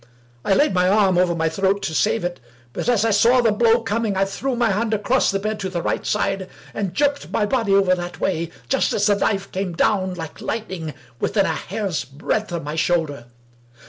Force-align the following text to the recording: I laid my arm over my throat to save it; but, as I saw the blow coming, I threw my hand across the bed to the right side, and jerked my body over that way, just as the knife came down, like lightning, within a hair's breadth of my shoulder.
I 0.43 0.55
laid 0.55 0.73
my 0.73 0.89
arm 0.89 1.15
over 1.19 1.35
my 1.35 1.47
throat 1.47 1.83
to 1.83 1.93
save 1.93 2.23
it; 2.25 2.39
but, 2.73 2.89
as 2.89 3.05
I 3.05 3.11
saw 3.11 3.39
the 3.39 3.51
blow 3.51 3.81
coming, 3.83 4.17
I 4.17 4.25
threw 4.25 4.55
my 4.55 4.71
hand 4.71 4.95
across 4.95 5.29
the 5.29 5.37
bed 5.37 5.59
to 5.59 5.69
the 5.69 5.83
right 5.83 6.03
side, 6.07 6.49
and 6.73 6.95
jerked 6.95 7.29
my 7.31 7.45
body 7.45 7.75
over 7.75 7.93
that 7.93 8.19
way, 8.19 8.49
just 8.67 8.93
as 8.93 9.05
the 9.05 9.13
knife 9.13 9.51
came 9.51 9.73
down, 9.73 10.15
like 10.15 10.41
lightning, 10.41 10.95
within 11.19 11.45
a 11.45 11.53
hair's 11.53 12.03
breadth 12.03 12.51
of 12.51 12.63
my 12.63 12.73
shoulder. 12.73 13.25